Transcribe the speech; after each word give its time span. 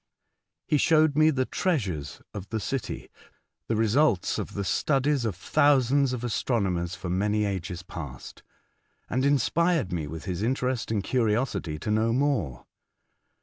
He 0.65 0.77
showed 0.79 1.15
me 1.15 1.29
the 1.29 1.45
treasures 1.45 2.23
of 2.33 2.49
the 2.49 2.59
city— 2.59 3.07
the 3.67 3.75
results 3.75 4.39
of 4.39 4.55
the 4.55 4.63
studies 4.63 5.25
of 5.25 5.35
thousands 5.35 6.11
of 6.11 6.23
astro 6.23 6.59
nomers 6.59 6.95
for 6.95 7.07
many 7.07 7.45
ages 7.45 7.83
past, 7.83 8.41
and 9.11 9.23
inspired 9.23 9.93
me 9.93 10.07
with 10.07 10.25
his 10.25 10.41
interest 10.41 10.89
and 10.89 11.03
curiosity 11.03 11.77
to 11.77 11.91
know 11.91 12.13
more. 12.13 12.65